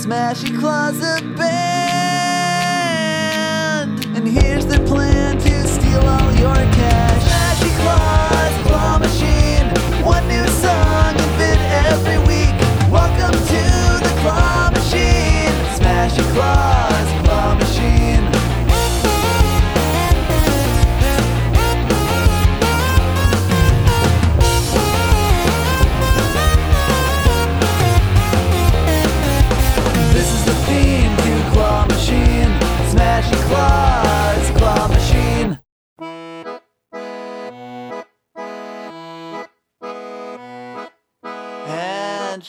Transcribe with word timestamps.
Smashy 0.00 0.58
Closet 0.58 1.36
Band. 1.36 1.50
And 4.16 4.26
here's 4.26 4.64
their 4.64 4.80
plan 4.86 5.36
to 5.36 5.68
steal 5.68 6.00
all 6.00 6.32
your 6.36 6.54
cash. 6.54 7.09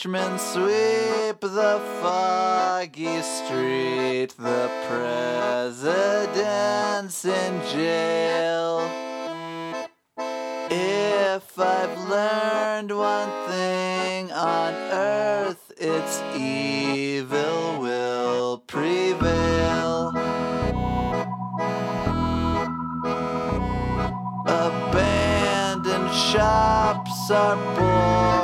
Henchmen 0.00 0.38
sweep 0.38 1.40
the 1.40 1.78
foggy 2.00 3.20
street. 3.20 4.34
The 4.38 4.70
president's 5.68 7.26
in 7.26 7.60
jail. 7.70 8.90
If 10.70 11.58
I've 11.58 12.08
learned 12.08 12.96
one 12.96 13.28
thing 13.50 14.32
on 14.32 14.72
earth, 14.72 15.70
it's 15.76 16.22
evil 16.34 17.78
will 17.82 18.56
prevail. 18.66 20.14
Abandoned 24.46 26.10
shops 26.14 27.30
are 27.30 27.56
boarded 27.76 28.39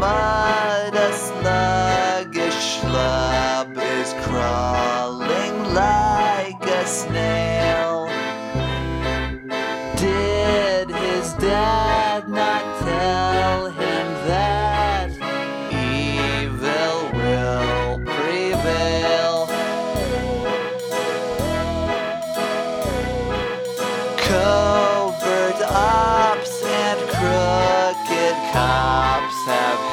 the 0.00 0.39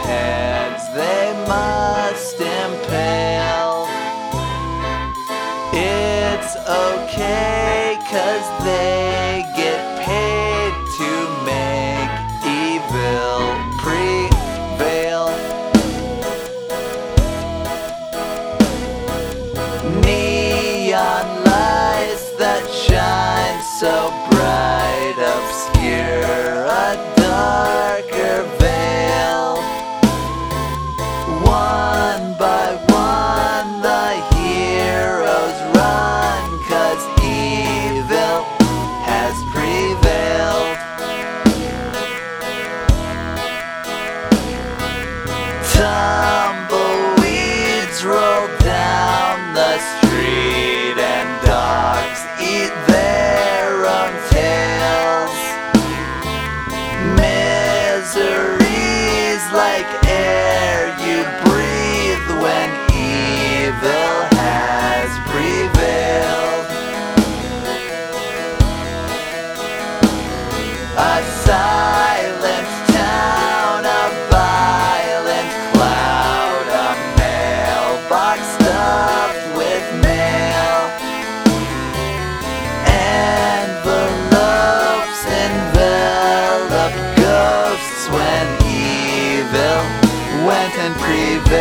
heads 0.07 0.83
they 0.95 1.25
must 1.47 2.39
impale. 2.39 3.87
It's 5.73 6.55
okay, 6.85 7.56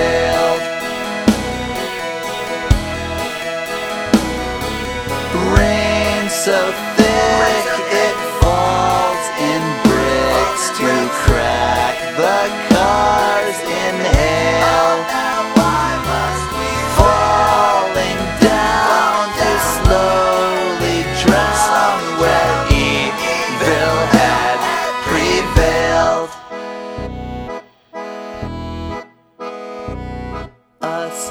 prevailed. 0.07 0.76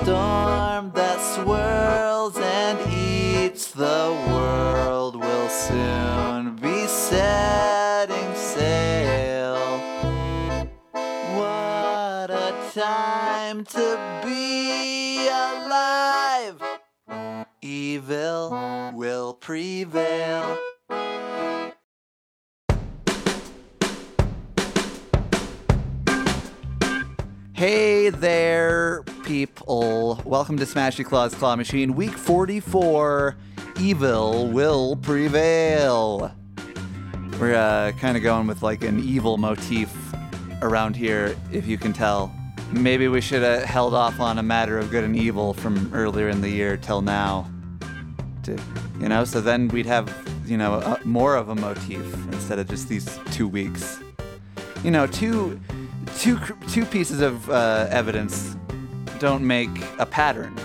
Storm 0.01 0.91
that 0.91 1.19
swirls 1.35 2.37
and 2.37 2.77
eats 2.91 3.71
the 3.71 4.25
world 4.29 5.15
will 5.15 5.49
soon 5.49 6.57
be 6.57 6.85
setting 6.85 8.35
sail. 8.35 9.55
What 11.39 12.29
a 12.29 12.53
time 12.73 13.63
to 13.63 14.21
be 14.25 15.27
alive! 15.29 16.61
Evil 17.61 18.91
will 18.93 19.33
prevail. 19.33 20.57
Hey 27.53 28.09
there, 28.09 28.74
people. 29.25 30.21
Welcome 30.23 30.57
to 30.57 30.65
Smashy 30.65 31.03
Claw's 31.03 31.33
Claw 31.33 31.55
Machine, 31.55 31.95
week 31.95 32.11
44. 32.11 33.35
Evil 33.79 34.47
will 34.47 34.95
prevail. 34.97 36.31
We're 37.39 37.55
uh, 37.55 37.91
kind 37.93 38.15
of 38.15 38.21
going 38.21 38.45
with 38.45 38.61
like 38.61 38.83
an 38.83 38.99
evil 38.99 39.37
motif 39.37 39.91
around 40.61 40.95
here, 40.95 41.35
if 41.51 41.65
you 41.65 41.77
can 41.77 41.91
tell. 41.91 42.31
Maybe 42.71 43.07
we 43.07 43.19
should 43.19 43.41
have 43.41 43.63
held 43.63 43.95
off 43.95 44.19
on 44.19 44.37
a 44.37 44.43
matter 44.43 44.77
of 44.77 44.91
good 44.91 45.03
and 45.03 45.15
evil 45.15 45.55
from 45.55 45.91
earlier 45.91 46.29
in 46.29 46.41
the 46.41 46.49
year 46.49 46.77
till 46.77 47.01
now. 47.01 47.49
To, 48.43 48.55
you 48.99 49.09
know, 49.09 49.25
so 49.25 49.41
then 49.41 49.69
we'd 49.69 49.87
have 49.87 50.07
you 50.45 50.57
know, 50.57 50.75
uh, 50.75 50.97
more 51.03 51.35
of 51.35 51.49
a 51.49 51.55
motif 51.55 52.13
instead 52.27 52.59
of 52.59 52.69
just 52.69 52.89
these 52.89 53.19
two 53.31 53.47
weeks. 53.47 53.99
You 54.83 54.91
know, 54.91 55.07
two, 55.07 55.59
two, 56.19 56.39
two 56.69 56.85
pieces 56.85 57.21
of 57.21 57.49
uh, 57.49 57.87
evidence 57.89 58.55
don't 59.19 59.45
make 59.45 59.69
a 59.99 60.05
pattern, 60.05 60.55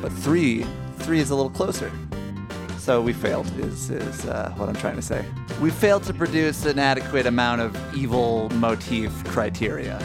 but 0.00 0.12
three, 0.12 0.64
three 0.98 1.20
is 1.20 1.30
a 1.30 1.34
little 1.34 1.50
closer. 1.50 1.90
So 2.78 3.02
we 3.02 3.12
failed, 3.12 3.46
is, 3.58 3.90
is 3.90 4.24
uh, 4.26 4.52
what 4.56 4.68
I'm 4.68 4.76
trying 4.76 4.96
to 4.96 5.02
say. 5.02 5.24
We 5.60 5.70
failed 5.70 6.04
to 6.04 6.14
produce 6.14 6.64
an 6.64 6.78
adequate 6.78 7.26
amount 7.26 7.60
of 7.60 7.76
evil 7.94 8.48
motif 8.50 9.12
criteria. 9.24 9.98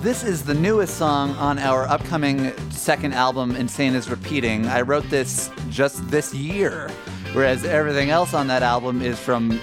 This 0.00 0.24
is 0.24 0.42
the 0.42 0.54
newest 0.54 0.96
song 0.98 1.30
on 1.36 1.58
our 1.58 1.86
upcoming 1.88 2.52
second 2.70 3.14
album, 3.14 3.56
Insane 3.56 3.94
is 3.94 4.10
Repeating. 4.10 4.66
I 4.66 4.82
wrote 4.82 5.08
this 5.08 5.50
just 5.70 6.08
this 6.10 6.34
year, 6.34 6.90
whereas 7.32 7.64
everything 7.64 8.10
else 8.10 8.34
on 8.34 8.46
that 8.48 8.62
album 8.62 9.02
is 9.02 9.18
from 9.18 9.60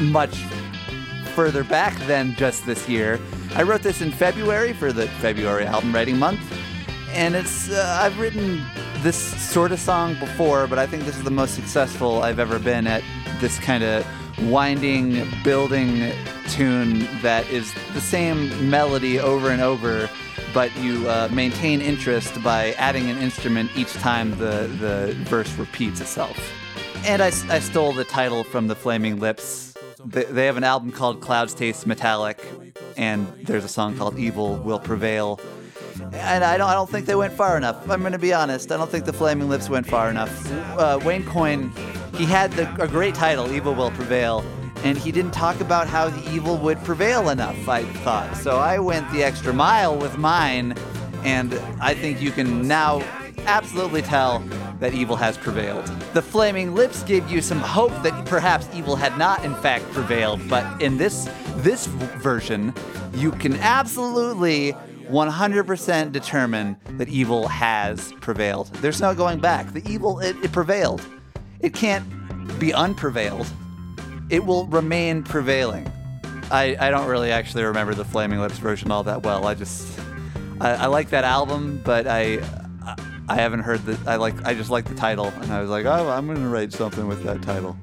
much 0.00 0.36
further 1.34 1.64
back 1.64 1.98
than 2.06 2.34
just 2.34 2.64
this 2.64 2.88
year. 2.88 3.18
I 3.56 3.62
wrote 3.62 3.82
this 3.82 4.02
in 4.02 4.10
February 4.10 4.72
for 4.72 4.92
the 4.92 5.06
February 5.20 5.66
album 5.66 5.94
writing 5.94 6.18
month, 6.18 6.40
and 7.14 7.36
it's 7.36 7.70
uh, 7.70 7.98
I've 8.00 8.18
written 8.18 8.64
this 9.02 9.16
sort 9.16 9.70
of 9.72 9.78
song 9.78 10.18
before, 10.18 10.66
but 10.66 10.78
I 10.78 10.86
think 10.86 11.04
this 11.04 11.16
is 11.16 11.24
the 11.24 11.30
most 11.30 11.54
successful 11.54 12.22
I've 12.22 12.38
ever 12.38 12.58
been 12.58 12.86
at 12.86 13.02
this 13.40 13.58
kind 13.58 13.84
of 13.84 14.06
winding, 14.42 15.26
building 15.44 16.12
tune 16.48 17.06
that 17.22 17.48
is 17.50 17.72
the 17.92 18.00
same 18.00 18.68
melody 18.68 19.20
over 19.20 19.50
and 19.50 19.62
over, 19.62 20.08
but 20.52 20.74
you 20.78 21.08
uh, 21.08 21.28
maintain 21.32 21.80
interest 21.80 22.42
by 22.42 22.72
adding 22.72 23.08
an 23.08 23.18
instrument 23.18 23.70
each 23.76 23.92
time 23.94 24.30
the, 24.32 24.68
the 24.80 25.14
verse 25.24 25.52
repeats 25.56 26.00
itself. 26.00 26.36
And 27.04 27.22
I, 27.22 27.26
I 27.26 27.60
stole 27.60 27.92
the 27.92 28.04
title 28.04 28.44
from 28.44 28.66
the 28.66 28.74
Flaming 28.74 29.20
Lips. 29.20 29.74
They, 30.04 30.24
they 30.24 30.46
have 30.46 30.56
an 30.56 30.64
album 30.64 30.90
called 30.90 31.20
Clouds 31.20 31.54
Taste 31.54 31.86
Metallic, 31.86 32.44
and 32.96 33.26
there's 33.44 33.64
a 33.64 33.68
song 33.68 33.96
called 33.96 34.18
Evil 34.18 34.56
Will 34.56 34.80
Prevail. 34.80 35.38
And 36.14 36.44
I 36.44 36.56
don't, 36.56 36.68
I 36.68 36.74
don't 36.74 36.88
think 36.88 37.06
they 37.06 37.14
went 37.14 37.32
far 37.32 37.56
enough. 37.56 37.88
I'm 37.90 38.00
going 38.00 38.12
to 38.12 38.18
be 38.18 38.32
honest. 38.32 38.72
I 38.72 38.76
don't 38.76 38.90
think 38.90 39.04
the 39.04 39.12
Flaming 39.12 39.48
Lips 39.48 39.68
went 39.68 39.86
far 39.86 40.10
enough. 40.10 40.50
Uh, 40.78 40.98
Wayne 41.04 41.24
Coyne, 41.24 41.72
he 42.16 42.24
had 42.24 42.52
the, 42.52 42.82
a 42.82 42.88
great 42.88 43.14
title, 43.14 43.52
Evil 43.52 43.74
Will 43.74 43.90
Prevail, 43.90 44.44
and 44.84 44.96
he 44.96 45.10
didn't 45.12 45.32
talk 45.32 45.60
about 45.60 45.86
how 45.86 46.08
the 46.08 46.30
evil 46.30 46.56
would 46.58 46.78
prevail 46.84 47.30
enough, 47.30 47.68
I 47.68 47.84
thought. 47.84 48.36
So 48.36 48.58
I 48.58 48.78
went 48.78 49.10
the 49.12 49.22
extra 49.22 49.52
mile 49.52 49.96
with 49.96 50.16
mine, 50.18 50.76
and 51.24 51.54
I 51.80 51.94
think 51.94 52.20
you 52.20 52.30
can 52.30 52.68
now 52.68 53.02
absolutely 53.46 54.02
tell 54.02 54.40
that 54.80 54.94
evil 54.94 55.16
has 55.16 55.36
prevailed. 55.36 55.86
The 56.12 56.22
Flaming 56.22 56.74
Lips 56.74 57.02
gave 57.02 57.30
you 57.30 57.40
some 57.40 57.60
hope 57.60 57.92
that 58.02 58.26
perhaps 58.26 58.68
evil 58.74 58.96
had 58.96 59.16
not 59.18 59.44
in 59.44 59.54
fact 59.56 59.84
prevailed, 59.92 60.46
but 60.48 60.80
in 60.82 60.96
this 60.96 61.28
this 61.56 61.86
version, 61.86 62.74
you 63.14 63.30
can 63.32 63.54
absolutely 63.56 64.74
100% 65.08 66.12
determine 66.12 66.76
that 66.96 67.08
evil 67.08 67.48
has 67.48 68.12
prevailed. 68.20 68.68
There's 68.74 69.00
no 69.00 69.14
going 69.14 69.40
back. 69.40 69.72
The 69.72 69.82
evil 69.88 70.20
it, 70.20 70.36
it 70.42 70.52
prevailed. 70.52 71.04
It 71.60 71.74
can't 71.74 72.04
be 72.58 72.72
unprevailed. 72.72 73.46
It 74.30 74.44
will 74.44 74.66
remain 74.66 75.22
prevailing. 75.22 75.90
I, 76.50 76.76
I 76.78 76.90
don't 76.90 77.06
really 77.06 77.30
actually 77.30 77.64
remember 77.64 77.94
the 77.94 78.04
Flaming 78.04 78.40
Lips 78.40 78.58
version 78.58 78.90
all 78.90 79.02
that 79.04 79.22
well. 79.22 79.46
I 79.46 79.54
just 79.54 79.98
I, 80.60 80.72
I 80.72 80.86
like 80.86 81.10
that 81.10 81.24
album, 81.24 81.80
but 81.84 82.06
I 82.06 82.40
I 83.28 83.36
haven't 83.36 83.60
heard 83.60 83.84
the. 83.86 83.98
I 84.06 84.16
like. 84.16 84.44
I 84.44 84.54
just 84.54 84.70
like 84.70 84.84
the 84.84 84.94
title, 84.94 85.26
and 85.26 85.50
I 85.52 85.60
was 85.60 85.70
like, 85.70 85.86
oh, 85.86 86.10
I'm 86.10 86.26
gonna 86.26 86.48
write 86.48 86.72
something 86.72 87.06
with 87.06 87.24
that 87.24 87.40
title. 87.42 87.76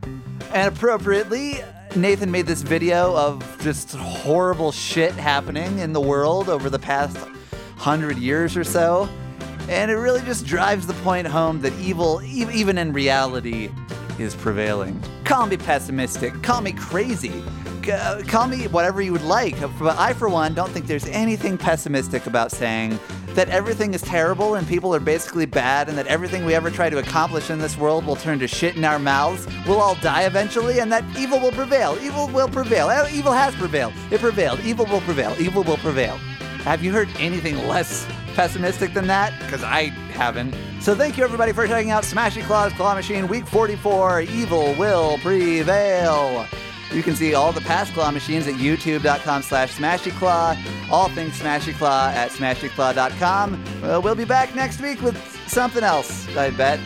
And 0.54 0.74
appropriately, 0.74 1.62
Nathan 1.96 2.32
made 2.32 2.48
this 2.48 2.62
video 2.62 3.16
of 3.18 3.58
just 3.62 3.94
horrible 3.96 4.72
shit 4.72 5.12
happening 5.12 5.80
in 5.80 5.92
the 5.92 6.00
world 6.00 6.48
over 6.48 6.70
the 6.70 6.80
past 6.80 7.18
hundred 7.76 8.18
years 8.18 8.56
or 8.56 8.64
so, 8.64 9.10
and 9.68 9.92
it 9.92 9.96
really 9.96 10.22
just 10.22 10.46
drives 10.46 10.88
the 10.88 10.94
point 10.96 11.28
home 11.28 11.60
that 11.62 11.74
evil, 11.80 12.22
e- 12.24 12.48
even 12.54 12.78
in 12.78 12.94
reality, 12.94 13.70
is 14.20 14.34
prevailing. 14.36 15.02
Call 15.32 15.46
me 15.46 15.56
pessimistic. 15.56 16.44
Call 16.44 16.60
me 16.60 16.74
crazy. 16.74 17.42
Uh, 17.90 18.22
call 18.28 18.48
me 18.48 18.68
whatever 18.68 19.02
you 19.02 19.14
would 19.14 19.24
like. 19.24 19.58
But 19.80 19.98
I, 19.98 20.12
for 20.12 20.28
one, 20.28 20.54
don't 20.54 20.70
think 20.72 20.88
there's 20.88 21.08
anything 21.08 21.58
pessimistic 21.58 22.28
about 22.28 22.52
saying 22.52 23.00
that 23.28 23.48
everything 23.48 23.94
is 23.94 24.02
terrible 24.02 24.56
and 24.56 24.68
people 24.68 24.94
are 24.94 25.00
basically 25.00 25.46
bad 25.46 25.88
and 25.88 25.98
that 25.98 26.06
everything 26.08 26.44
we 26.44 26.54
ever 26.54 26.70
try 26.70 26.90
to 26.90 26.98
accomplish 26.98 27.50
in 27.50 27.60
this 27.60 27.78
world 27.78 28.06
will 28.06 28.18
turn 28.18 28.40
to 28.40 28.48
shit 28.48 28.76
in 28.76 28.84
our 28.84 29.00
mouths. 29.00 29.48
We'll 29.66 29.80
all 29.80 29.96
die 30.02 30.24
eventually 30.24 30.80
and 30.80 30.92
that 30.92 31.06
evil 31.18 31.40
will 31.40 31.54
prevail. 31.54 31.98
Evil 32.02 32.28
will 32.28 32.50
prevail. 32.50 32.90
Uh, 32.90 33.08
Evil 33.10 33.32
has 33.32 33.56
prevailed. 33.56 33.94
It 34.12 34.20
prevailed. 34.20 34.60
Evil 34.66 34.86
will 34.88 35.00
prevail. 35.00 35.34
Evil 35.40 35.64
will 35.64 35.78
prevail. 35.78 36.18
Have 36.66 36.84
you 36.84 36.92
heard 36.92 37.08
anything 37.20 37.56
less 37.70 38.06
pessimistic 38.36 38.94
than 38.94 39.08
that? 39.08 39.32
Because 39.40 39.64
I 39.64 39.84
haven't. 40.12 40.54
So 40.82 40.96
thank 40.96 41.16
you 41.16 41.24
everybody 41.24 41.52
for 41.52 41.68
checking 41.68 41.92
out 41.92 42.04
Smashy 42.04 42.42
Claw's 42.42 42.74
Claw 42.74 42.96
Machine 42.96 43.28
Week 43.28 43.46
44. 43.46 44.22
Evil 44.22 44.74
will 44.74 45.20
prevail. 45.20 46.48
You 46.92 47.04
can 47.04 47.16
see 47.16 47.36
all 47.36 47.52
the 47.52 47.62
past 47.62 47.94
claw 47.94 48.10
machines 48.10 48.48
at 48.48 48.56
youtube.com 48.56 49.44
slash 49.44 49.74
smashyclaw. 49.74 50.58
All 50.90 51.08
things 51.10 51.40
Smashy 51.40 51.74
Claw 51.78 52.10
at 52.10 52.32
smashyclaw.com. 52.32 53.64
Uh, 53.84 54.02
we'll 54.04 54.16
be 54.16 54.26
back 54.26 54.56
next 54.56 54.82
week 54.82 55.02
with 55.04 55.18
something 55.48 55.84
else, 55.84 56.28
I 56.36 56.50
bet. 56.50 56.80